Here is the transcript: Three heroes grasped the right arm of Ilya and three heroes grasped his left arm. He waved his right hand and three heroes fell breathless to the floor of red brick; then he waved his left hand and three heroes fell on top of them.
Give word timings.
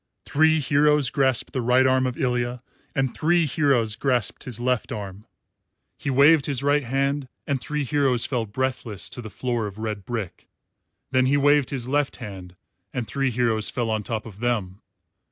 Three 0.25 0.59
heroes 0.59 1.11
grasped 1.11 1.53
the 1.53 1.61
right 1.61 1.85
arm 1.85 2.07
of 2.07 2.17
Ilya 2.17 2.63
and 2.95 3.15
three 3.15 3.45
heroes 3.45 3.95
grasped 3.95 4.45
his 4.45 4.59
left 4.59 4.91
arm. 4.91 5.27
He 5.95 6.09
waved 6.09 6.47
his 6.47 6.63
right 6.63 6.83
hand 6.83 7.27
and 7.45 7.61
three 7.61 7.83
heroes 7.83 8.25
fell 8.25 8.47
breathless 8.47 9.11
to 9.11 9.21
the 9.21 9.29
floor 9.29 9.67
of 9.67 9.77
red 9.77 10.03
brick; 10.03 10.47
then 11.11 11.27
he 11.27 11.37
waved 11.37 11.69
his 11.69 11.87
left 11.87 12.15
hand 12.15 12.55
and 12.91 13.07
three 13.07 13.29
heroes 13.29 13.69
fell 13.69 13.91
on 13.91 14.01
top 14.01 14.25
of 14.25 14.39
them. 14.39 14.81